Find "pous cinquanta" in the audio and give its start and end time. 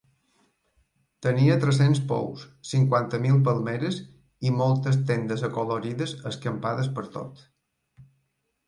2.13-3.19